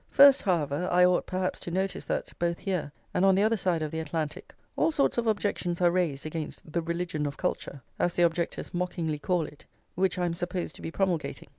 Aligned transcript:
First, 0.09 0.41
however, 0.41 0.89
I 0.91 1.05
ought 1.05 1.27
perhaps 1.27 1.59
to 1.59 1.69
notice 1.69 2.05
that, 2.05 2.33
both 2.39 2.57
here 2.57 2.91
and 3.13 3.23
on 3.23 3.35
the 3.35 3.43
other 3.43 3.55
side 3.55 3.83
of 3.83 3.91
the 3.91 3.99
Atlantic, 3.99 4.55
all 4.75 4.91
sorts 4.91 5.19
of 5.19 5.27
objections 5.27 5.79
are 5.79 5.91
raised 5.91 6.25
against 6.25 6.71
the 6.73 6.81
"religion 6.81 7.27
of 7.27 7.37
culture," 7.37 7.83
as 7.99 8.15
the 8.15 8.23
objectors 8.23 8.73
mockingly 8.73 9.19
call 9.19 9.45
it, 9.45 9.65
which 9.93 10.17
I 10.17 10.25
am 10.25 10.33
supposed 10.33 10.73
to 10.77 10.81
be 10.81 10.89
promulgating. 10.89 11.49